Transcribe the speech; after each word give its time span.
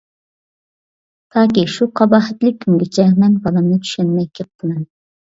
تاكى 1.35 1.67
شۇ 1.75 1.87
قاباھەتلىك 2.01 2.59
كۈنگىچە، 2.65 3.09
مەن 3.23 3.39
بالامنى 3.47 3.81
چۈشەنمەي 3.87 4.31
كەپتىمەن. 4.43 4.87